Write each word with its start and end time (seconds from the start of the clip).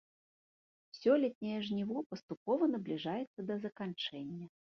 Сёлетняе 0.99 1.59
жніво 1.67 1.97
паступова 2.13 2.71
набліжаецца 2.73 3.39
да 3.51 3.55
заканчэння. 3.67 4.45